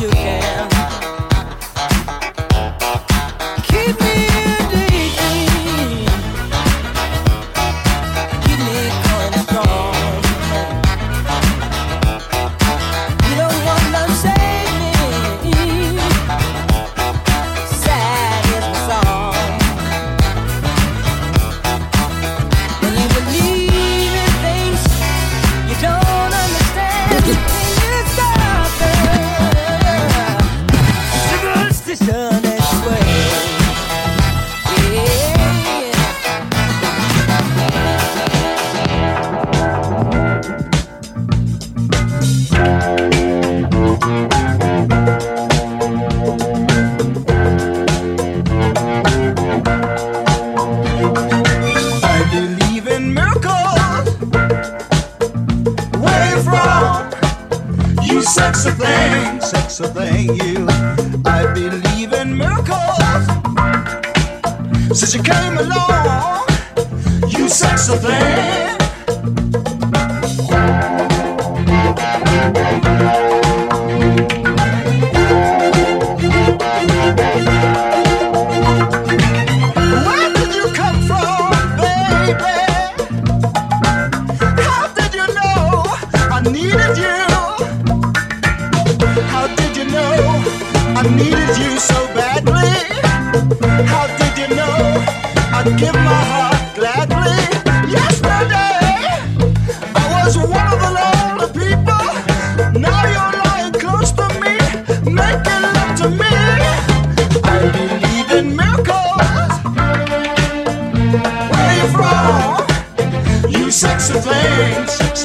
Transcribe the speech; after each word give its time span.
you 0.00 0.08
can. 0.10 0.47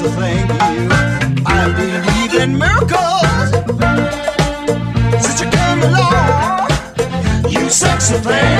The 0.00 0.08
rain 0.18 0.46
from 0.48 1.44
falling 1.44 1.88
if 1.88 2.06
you 7.52 7.68
ask 7.68 8.12
me 8.12 8.18
to. 8.22 8.53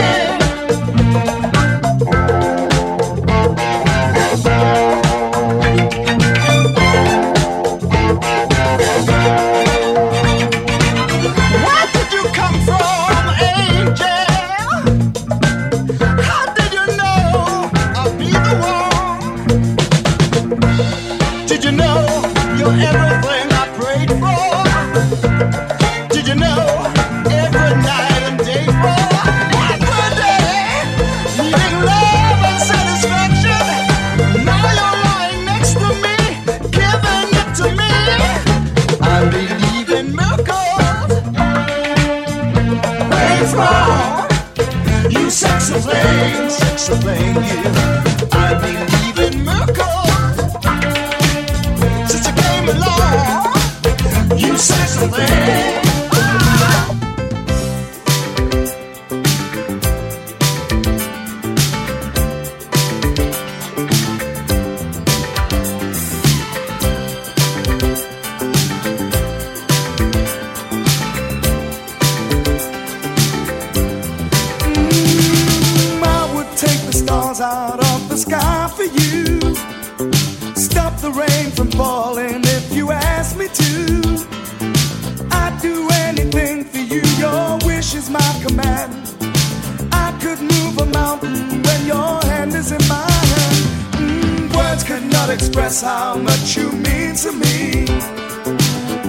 Express 95.34 95.82
how 95.82 96.16
much 96.16 96.56
you 96.56 96.70
mean 96.70 97.16
to 97.16 97.32
me. 97.32 97.86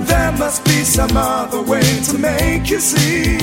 There 0.09 0.31
must 0.33 0.65
be 0.65 0.83
some 0.83 1.15
other 1.15 1.61
way 1.61 1.87
to 2.07 2.17
make 2.17 2.69
you 2.69 2.79
see. 2.79 3.37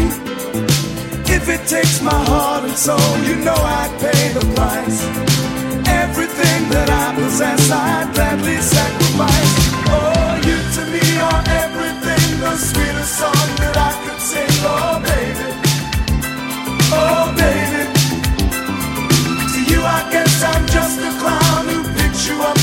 If 1.37 1.49
it 1.49 1.63
takes 1.69 2.03
my 2.03 2.21
heart 2.31 2.65
and 2.65 2.77
soul, 2.77 3.17
you 3.29 3.37
know 3.37 3.55
I'd 3.55 3.93
pay 4.01 4.33
the 4.37 4.45
price. 4.57 4.99
Everything 6.03 6.61
that 6.75 6.89
I 6.91 7.15
possess, 7.15 7.71
I'd 7.71 8.11
gladly 8.15 8.59
sacrifice. 8.61 9.53
Oh, 9.95 10.33
you 10.47 10.59
to 10.77 10.83
me 10.93 11.07
are 11.29 11.45
everything, 11.63 12.27
the 12.41 12.55
sweetest 12.57 13.13
song 13.21 13.49
that 13.63 13.77
I 13.89 13.93
could 14.03 14.21
sing. 14.31 14.55
Oh, 14.75 14.99
baby. 15.09 15.49
Oh, 17.01 17.25
baby. 17.39 17.83
To 19.53 19.59
you, 19.71 19.81
I 19.83 20.01
guess 20.11 20.35
I'm 20.43 20.67
just 20.67 20.99
a 20.99 21.13
clown 21.21 21.65
who 21.71 21.79
picks 21.97 22.29
you 22.29 22.37
up 22.43 22.59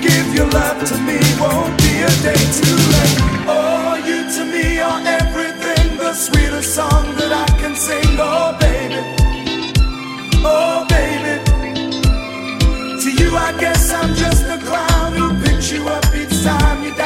give 0.00 0.34
your 0.34 0.48
love 0.50 0.86
to 0.88 0.96
me 0.98 1.18
won't 1.40 1.76
be 1.78 2.02
a 2.02 2.12
day 2.22 2.42
too 2.58 2.78
late. 2.94 3.18
Oh, 3.46 3.94
you 4.06 4.18
to 4.36 4.44
me 4.52 4.78
are 4.80 5.00
everything, 5.00 5.27
the 6.08 6.14
sweetest 6.14 6.74
song 6.74 7.04
that 7.16 7.32
I 7.32 7.46
can 7.60 7.74
sing. 7.76 8.16
Oh, 8.18 8.56
baby. 8.58 9.00
Oh, 10.42 10.86
baby. 10.88 11.34
To 13.02 13.08
you, 13.20 13.36
I 13.36 13.52
guess 13.60 13.92
I'm 13.92 14.14
just 14.14 14.44
a 14.46 14.58
clown 14.68 15.12
who 15.12 15.26
picks 15.44 15.70
you 15.70 15.86
up 15.86 16.06
each 16.14 16.42
time 16.42 16.82
you're 16.82 16.97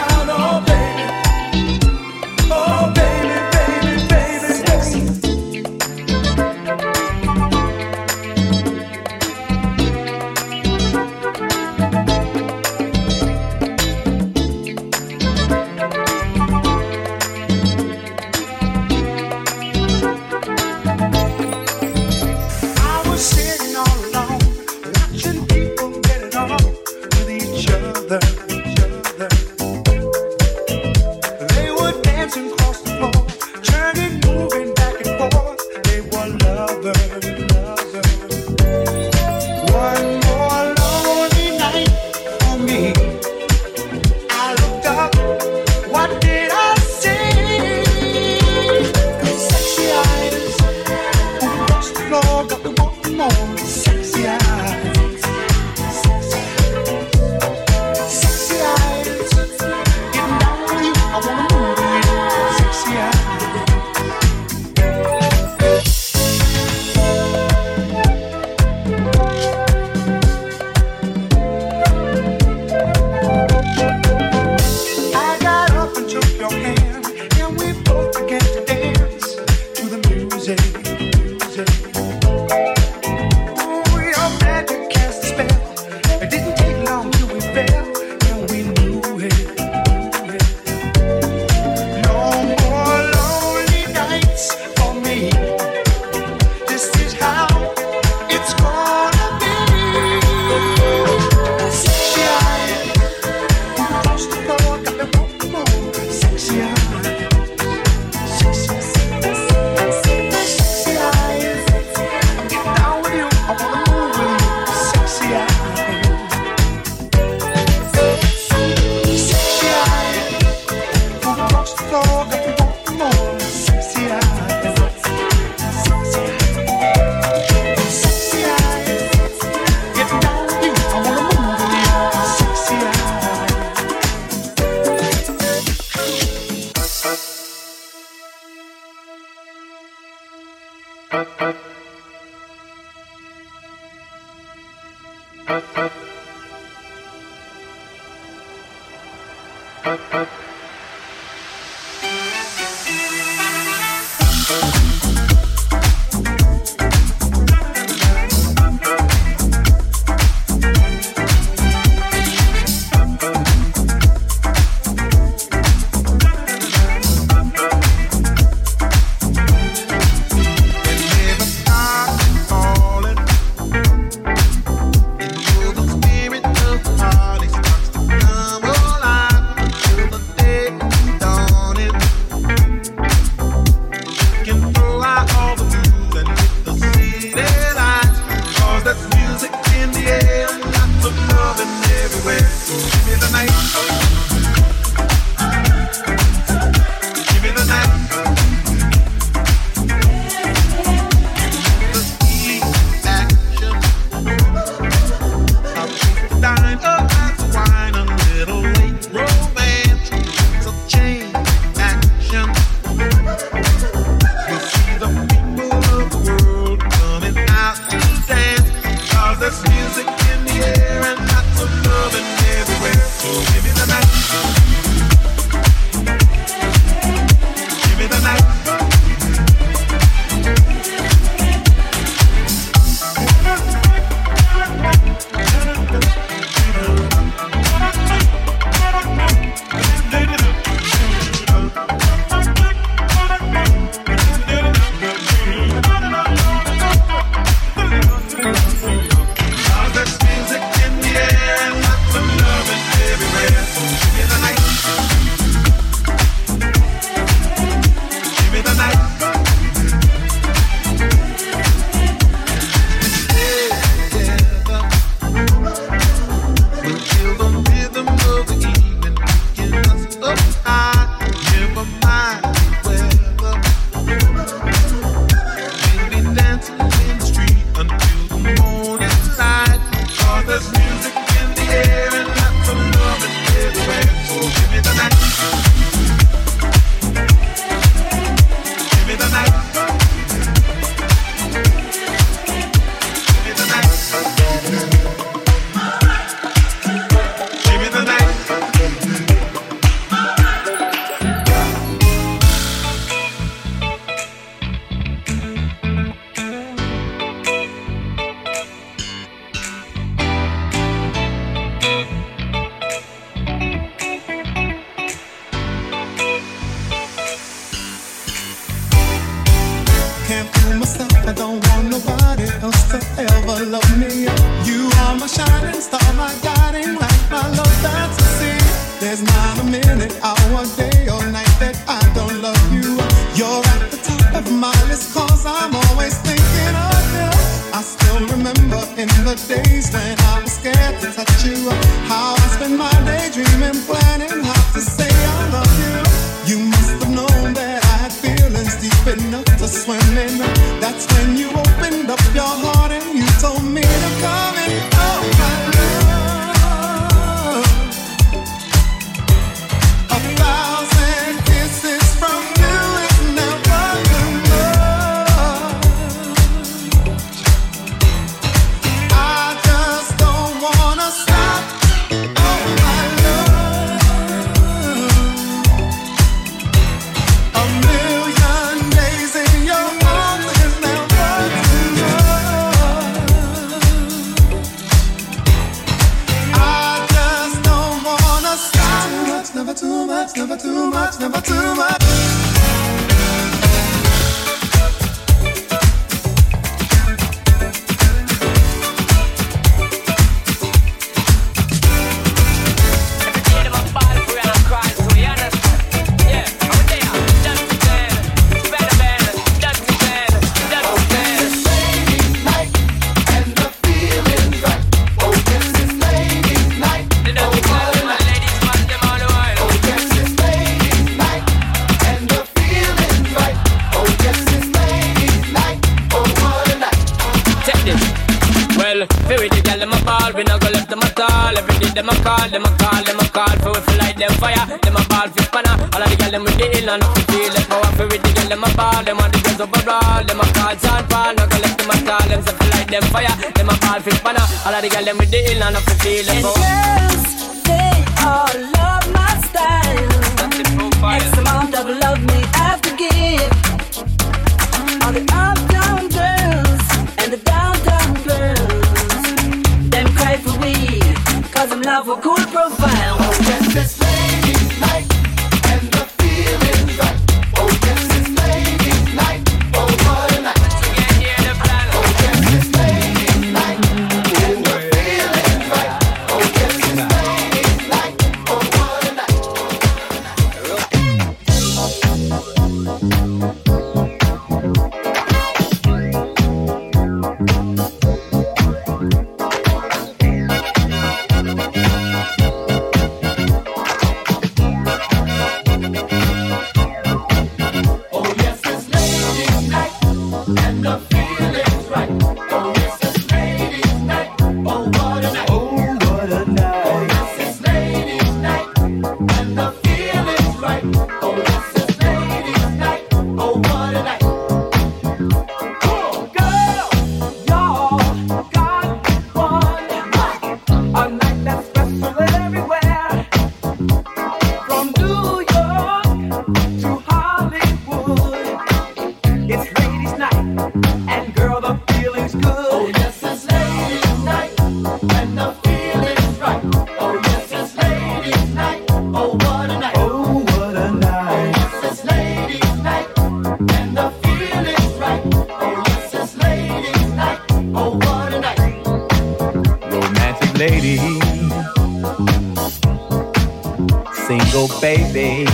Oh, 554.84 555.51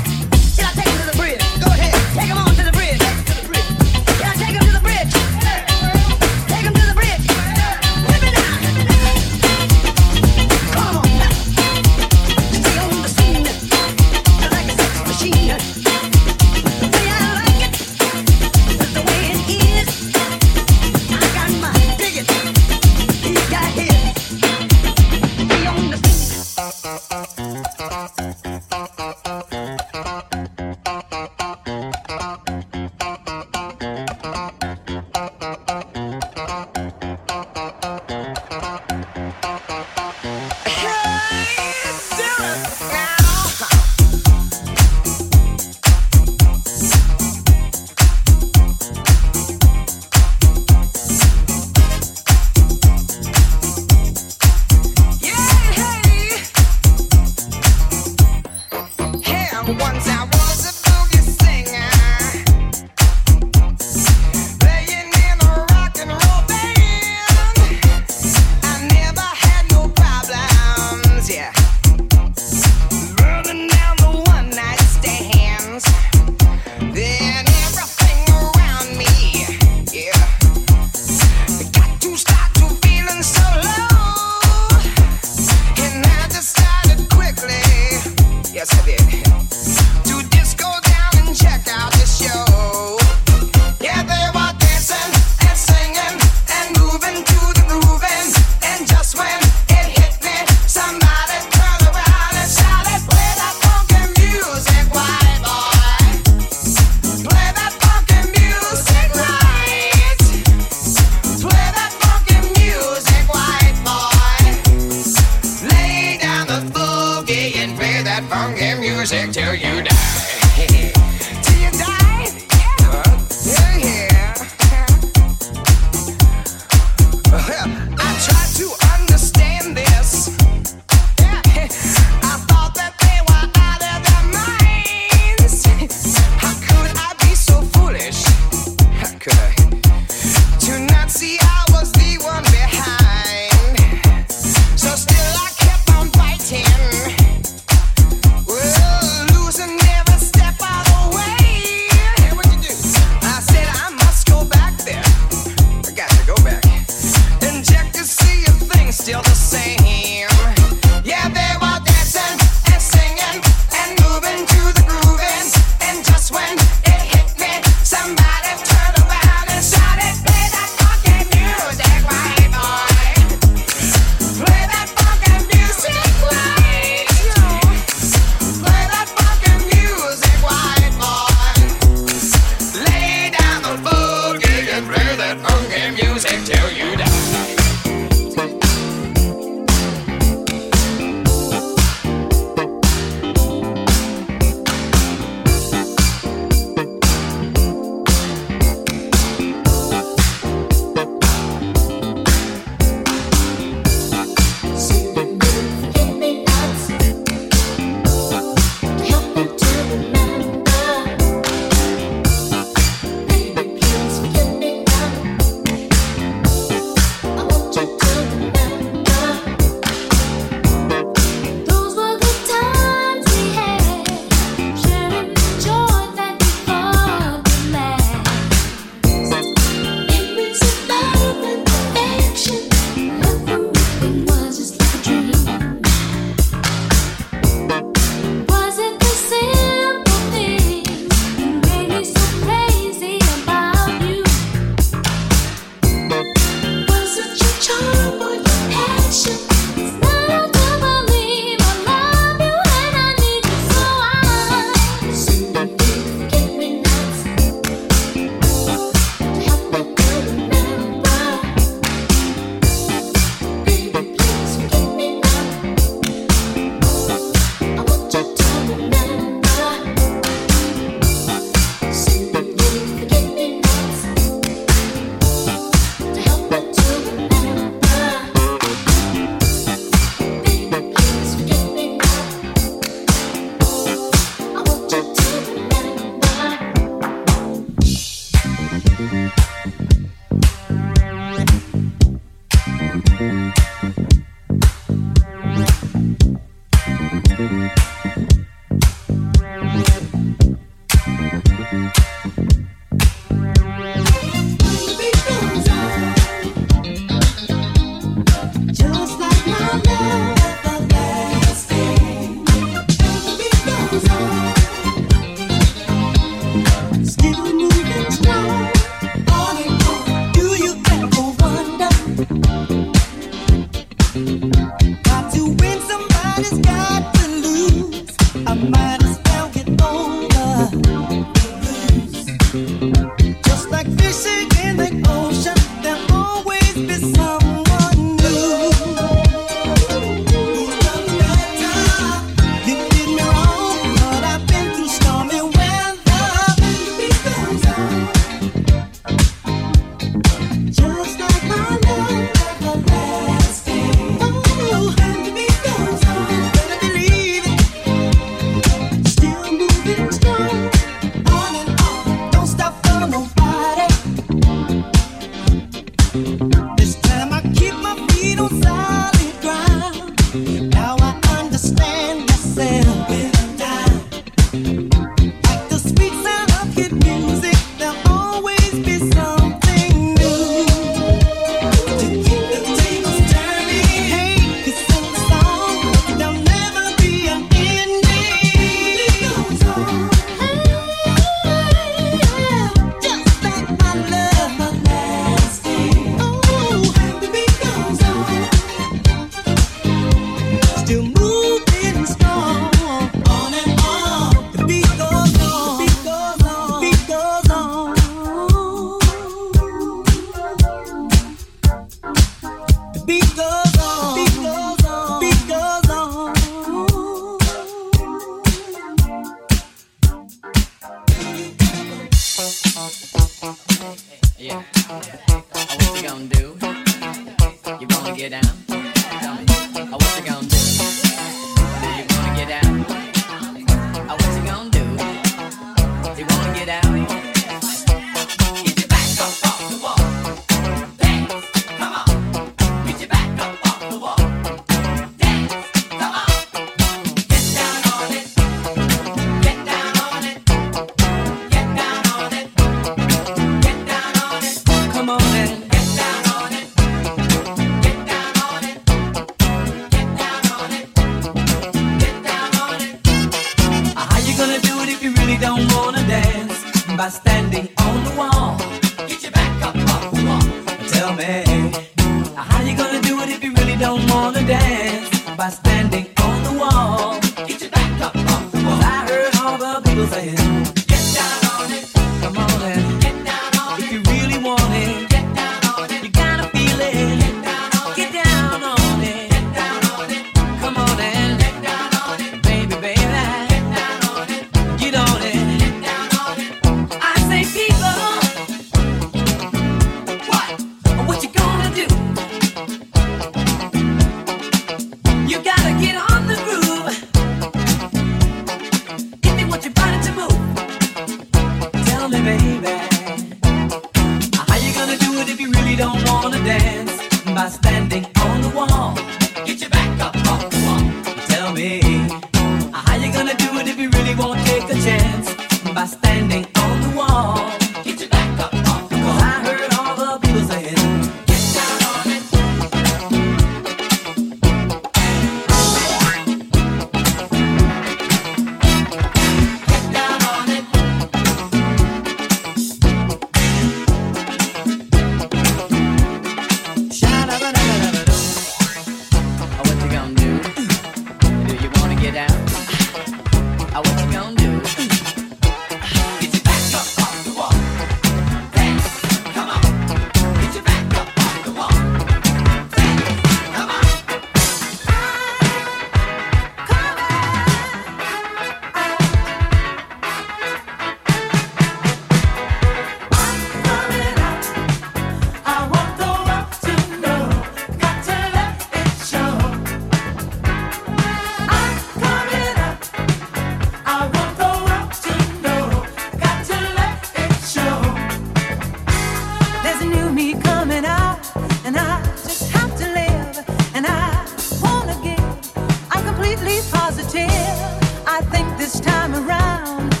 I 598.21 598.23
think 598.25 598.55
this 598.59 598.79
time 598.79 599.15
around. 599.15 600.00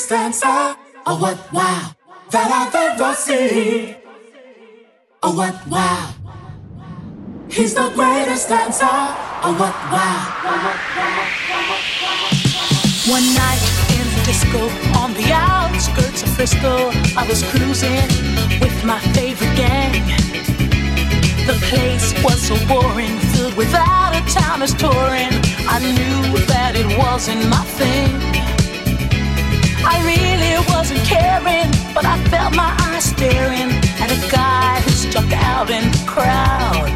Greatest 0.00 0.08
dancer. 0.08 0.76
Oh 1.06 1.18
what 1.20 1.52
wow 1.52 1.92
that 2.30 2.50
I've 2.50 2.74
ever 2.74 3.14
seen. 3.14 3.96
Oh 5.22 5.36
what 5.36 5.54
wow. 5.66 6.14
He's 7.50 7.74
the 7.74 7.90
greatest 7.94 8.48
dancer. 8.48 8.86
Oh 8.86 9.54
what 9.58 9.74
wow. 9.92 10.20
One 13.12 13.26
night 13.34 13.64
in 13.92 14.06
the 14.14 14.22
disco 14.24 14.62
on 14.96 15.12
the 15.14 15.32
outskirts 15.34 16.22
of 16.22 16.28
Frisco, 16.30 16.90
I 17.16 17.26
was 17.28 17.42
cruising 17.50 18.08
with 18.60 18.84
my 18.84 19.00
favorite 19.12 19.54
gang. 19.56 19.92
The 21.46 21.58
place 21.68 22.14
was 22.24 22.40
so 22.40 22.56
boring, 22.66 23.18
filled 23.34 23.54
without 23.54 24.14
a 24.14 24.22
towners 24.32 24.72
touring. 24.74 25.34
I 25.68 25.78
knew 25.80 26.38
that 26.46 26.72
it 26.76 26.86
wasn't 26.96 27.48
my 27.48 27.64
thing. 27.76 28.59
I 29.92 29.96
really 30.06 30.54
wasn't 30.72 31.02
caring, 31.04 31.68
but 31.92 32.04
I 32.06 32.16
felt 32.30 32.54
my 32.54 32.70
eyes 32.86 33.04
staring 33.04 33.70
at 34.02 34.10
a 34.18 34.20
guy 34.30 34.80
who 34.82 34.90
stuck 34.90 35.30
out 35.32 35.68
in 35.68 35.90
the 35.90 36.02
crowd. 36.06 36.88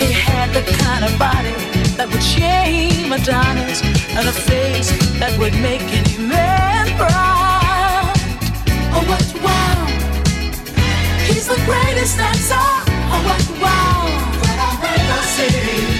He 0.00 0.10
had 0.10 0.50
the 0.58 0.64
kind 0.82 1.04
of 1.04 1.12
body 1.18 1.54
that 1.96 2.08
would 2.10 2.22
shame 2.22 3.12
Adonis 3.12 3.80
and 4.18 4.26
a 4.26 4.32
face 4.32 4.90
that 5.20 5.32
would 5.38 5.54
make 5.62 5.86
any 6.00 6.18
man 6.18 6.84
proud. 6.98 8.10
Oh, 8.94 9.04
what 9.10 9.28
wow! 9.46 9.86
He's 11.28 11.46
the 11.46 11.60
greatest 11.64 12.18
dancer. 12.18 12.66
Oh, 13.14 13.22
what 13.28 13.44
wow! 13.62 14.10
That 14.42 14.58
I've 14.66 14.82
ever 14.98 15.91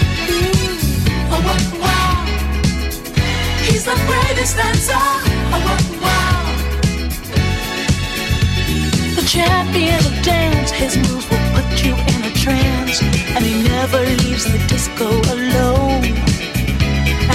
He's 3.83 3.99
the 3.99 4.07
greatest 4.07 4.57
dancer. 4.57 4.95
of 4.95 5.61
what 5.67 5.83
wow! 6.03 6.55
The 9.17 9.27
champion 9.27 9.99
of 10.07 10.23
dance, 10.23 10.71
his 10.71 10.97
moves 10.99 11.29
will 11.29 11.43
put 11.51 11.85
you 11.85 11.95
in 12.15 12.23
a 12.23 12.33
trance, 12.33 13.03
and 13.03 13.45
he 13.45 13.61
never 13.65 13.99
leaves 14.23 14.45
the 14.45 14.59
disco 14.69 15.09
alone. 15.35 16.05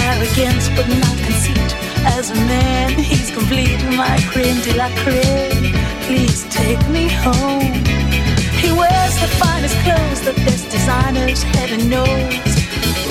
Arrogance, 0.07 0.69
but 0.69 0.87
not 0.87 1.17
conceit. 1.27 1.71
As 2.15 2.31
a 2.31 2.35
man, 2.35 2.91
he's 2.91 3.29
complete. 3.29 3.83
My 3.97 4.17
creme 4.31 4.61
de 4.61 4.73
la 4.77 4.87
creme. 5.03 5.75
Please 6.07 6.45
take 6.49 6.79
me 6.87 7.09
home. 7.09 7.75
He 8.63 8.71
wears 8.71 9.15
the 9.19 9.27
finest 9.35 9.75
clothes, 9.83 10.21
the 10.21 10.31
best 10.47 10.71
designers, 10.71 11.43
heaven 11.43 11.89
knows. 11.89 12.55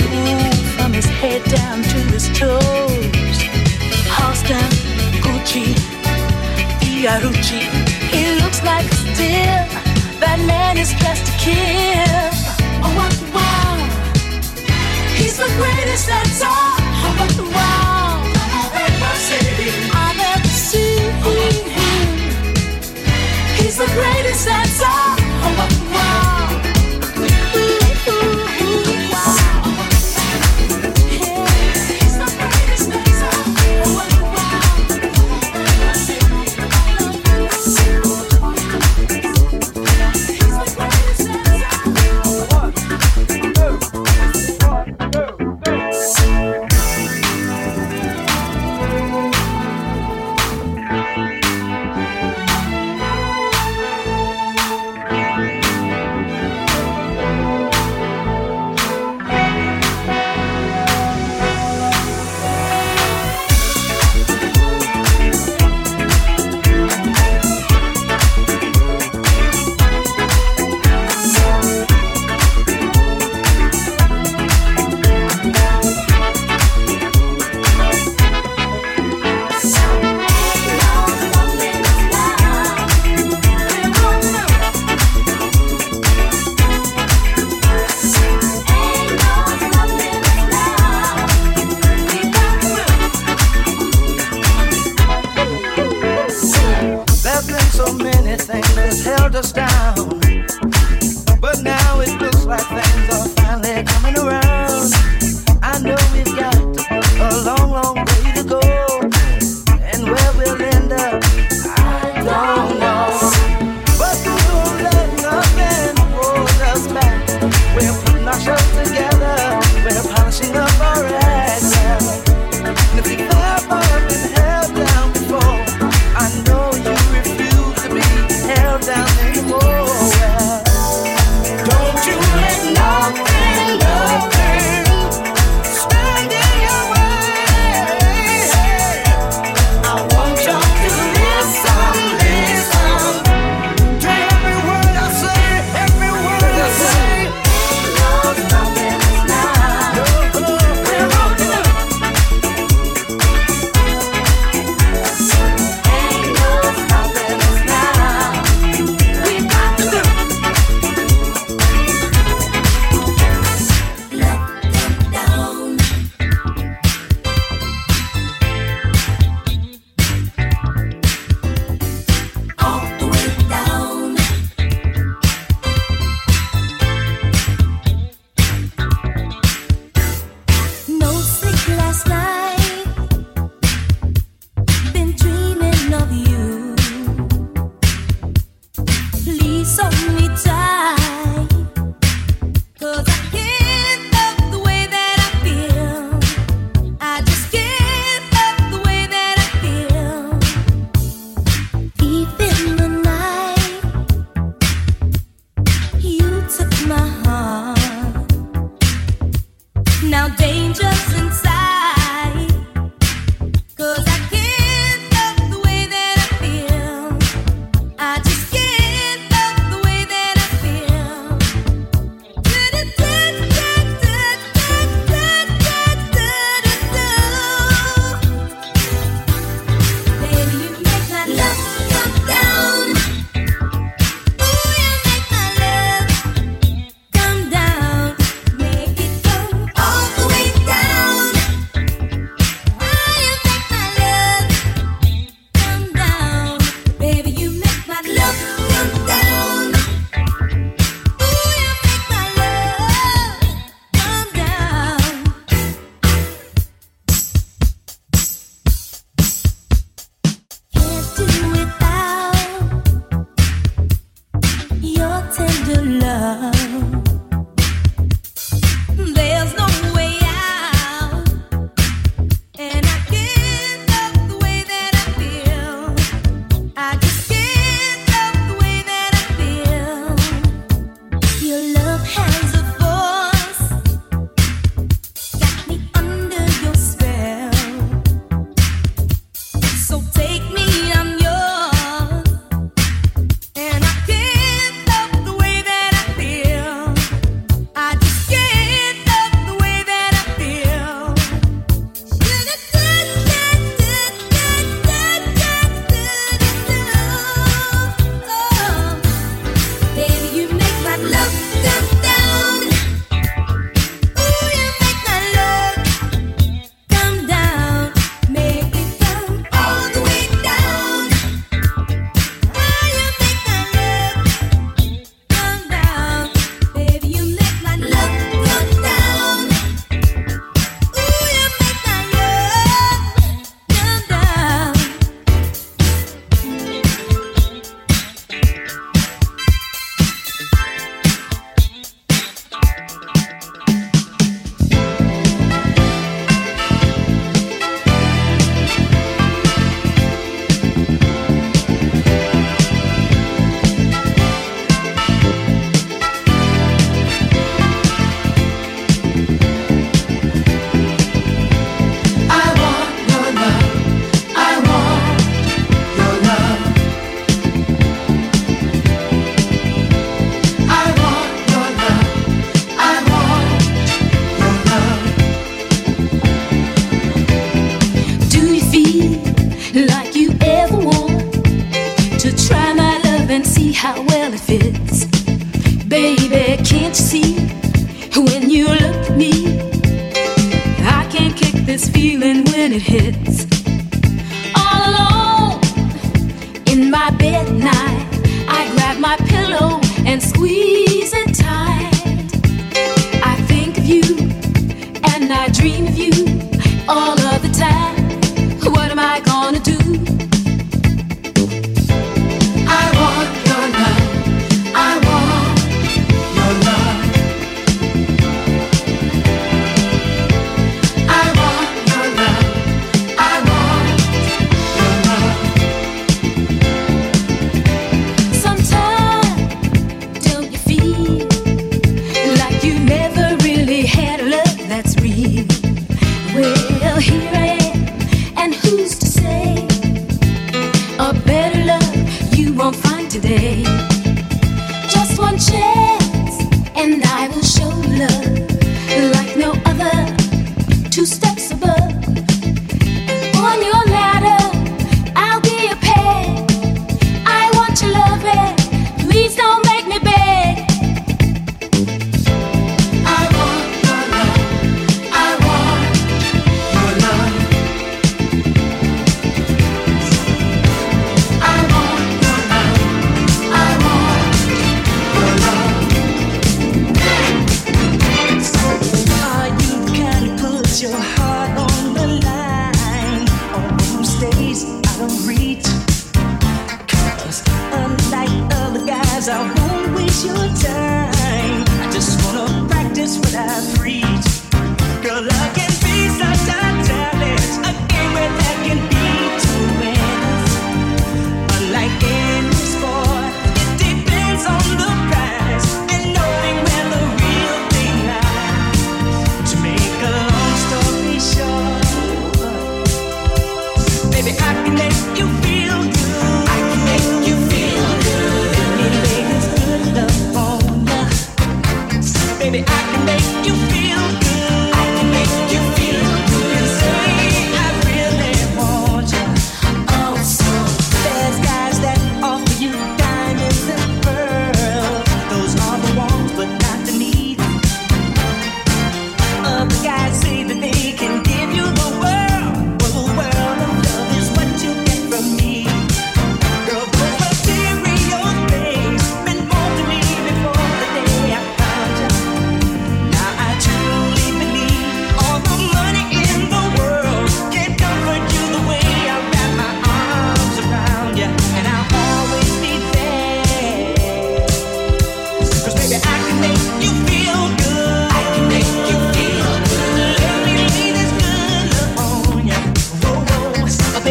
Ooh, 0.00 0.52
from 0.78 0.94
his 0.94 1.04
head 1.20 1.44
down 1.44 1.82
to 1.82 1.98
his 2.14 2.30
toes. 2.38 3.25
Halston, 4.46 4.70
Gucci, 5.24 5.74
Fiorucci. 6.80 7.60
He 8.12 8.22
looks 8.40 8.62
like 8.62 8.86
a 8.86 8.94
steal. 8.94 9.64
That 10.22 10.38
man 10.46 10.78
is 10.78 10.92
dressed 11.00 11.26
to 11.26 11.32
kill. 11.42 12.30
Oh, 12.84 12.92
what 12.94 13.14
wow! 13.34 13.76
He's 15.18 15.36
the 15.36 15.50
greatest 15.58 16.06
dancer. 16.06 16.46
Oh, 16.46 17.12
what 17.18 17.34
wow! 17.54 18.22
I've 18.58 18.74
ever 18.86 19.14
seen. 19.26 19.90
I've 19.92 20.20
ever 20.34 20.54
seen 20.70 21.10
him. 21.26 22.06
He's 23.58 23.76
the 23.78 23.90
greatest 23.98 24.46
dancer. 24.46 24.86
Oh, 24.86 24.95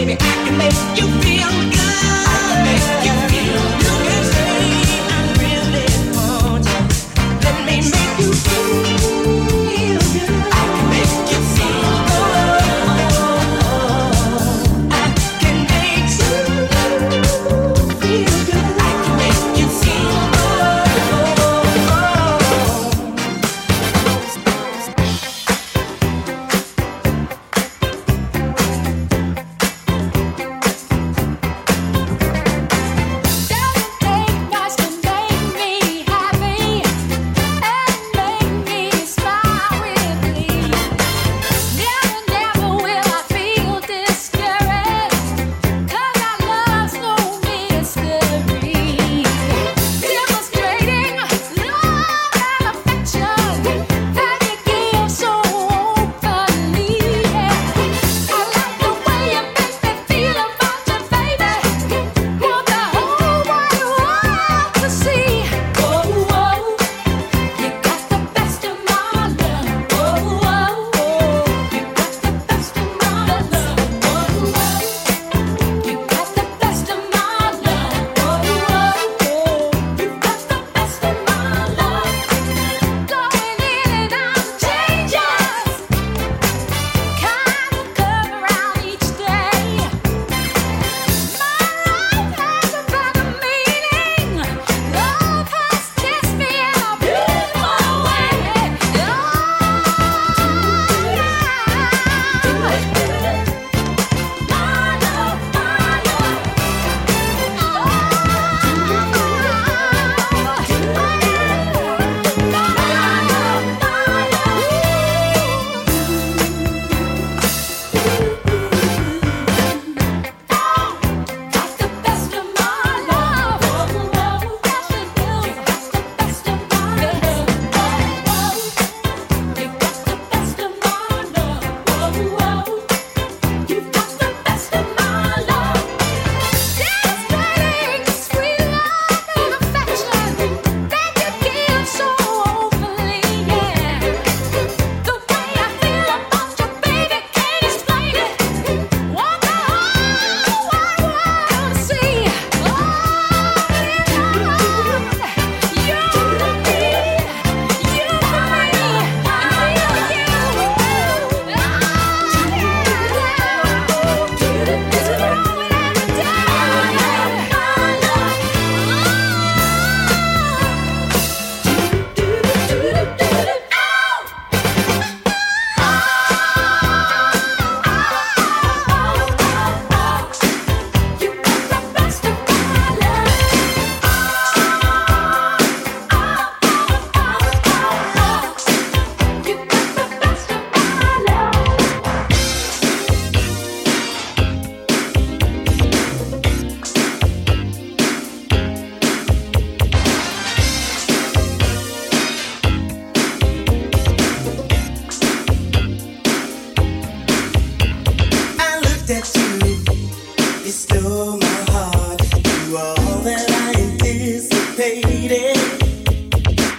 baby, 0.05 0.17
I 0.21 0.45
can 0.45 0.57
make 0.57 0.73
you 0.97 1.07
feel 1.21 1.71
good. 1.71 1.84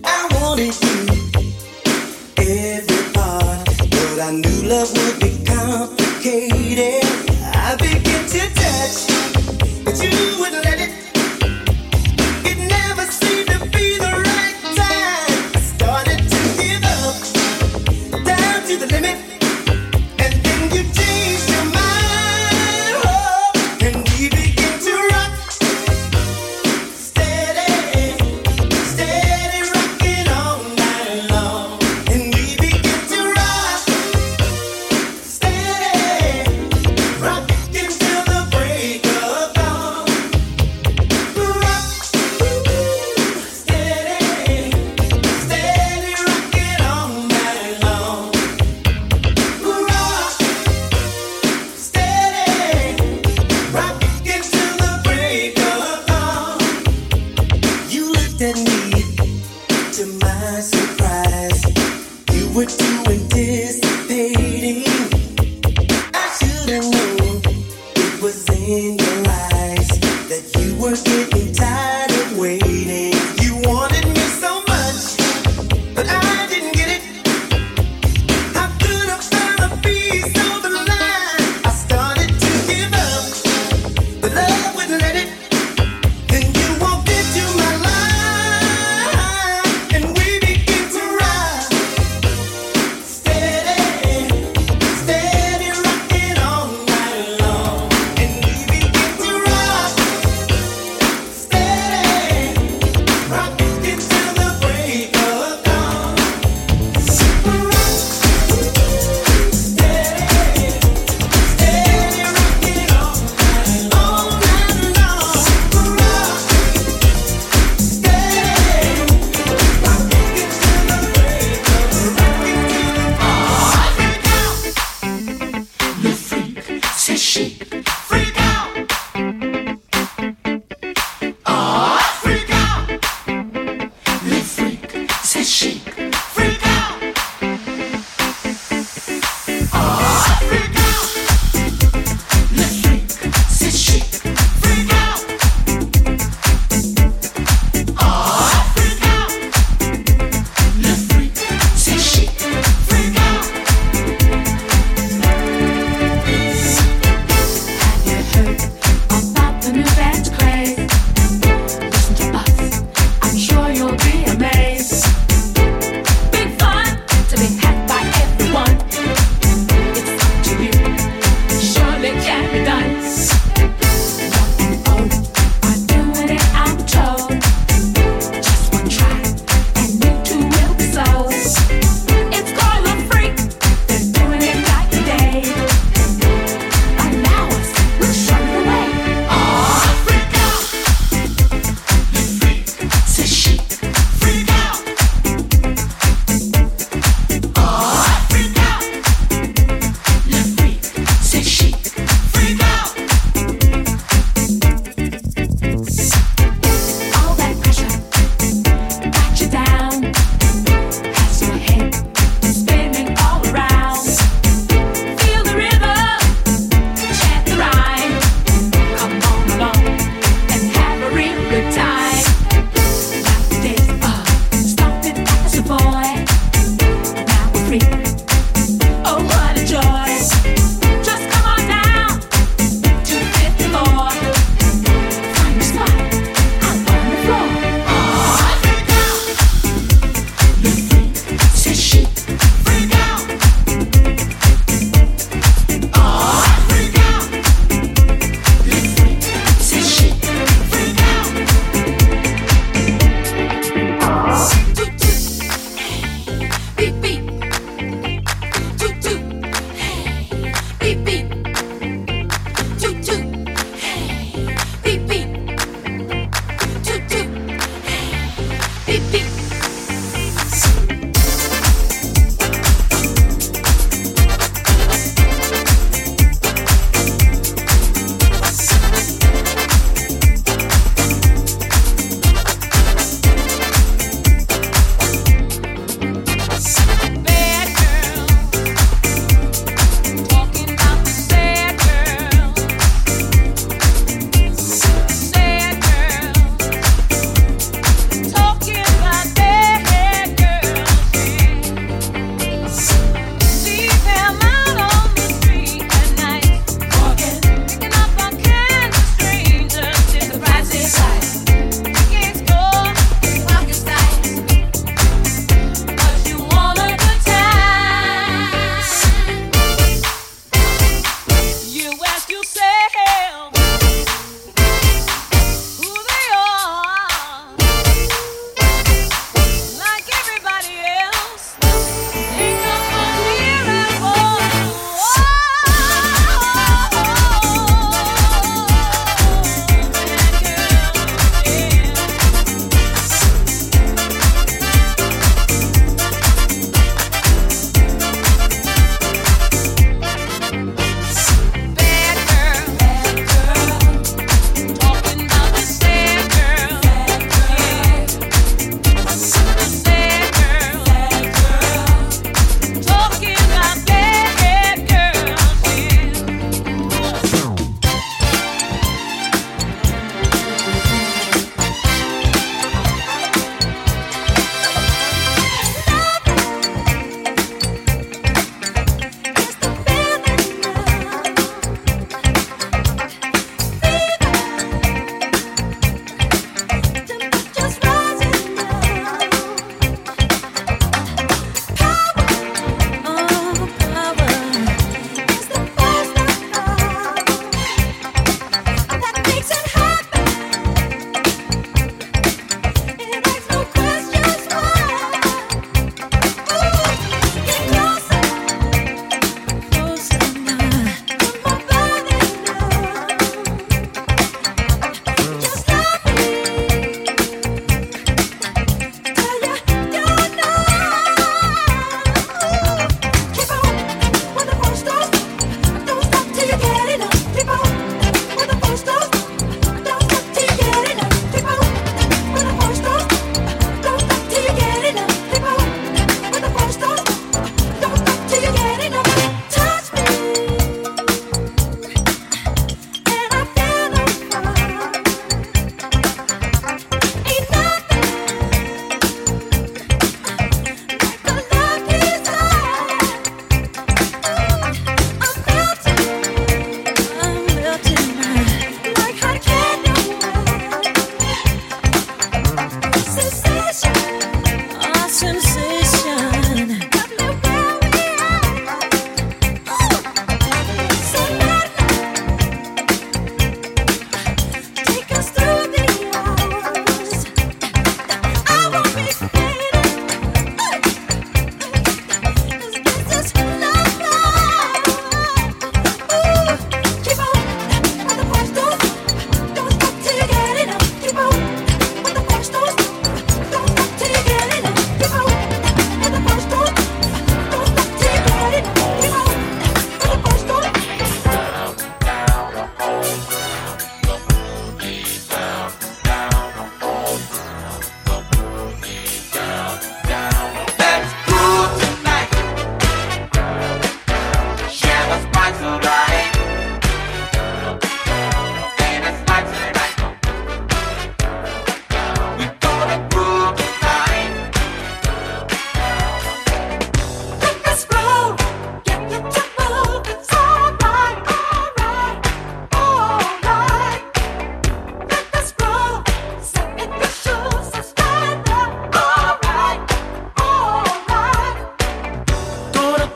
I 0.04 0.28
will 0.32 0.54
leave 0.56 0.78
you 0.82 1.06
every 2.38 3.12
part 3.14 3.66
But 3.90 4.20
I 4.20 4.30
knew 4.32 4.68
love 4.68 4.92
would 4.92 5.20
be 5.20 5.44
complicated. 5.44 7.04
I 7.54 7.76
begin 7.76 8.26
to 8.34 8.54
touch 8.54 9.25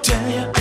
tell 0.03 0.31
you. 0.31 0.60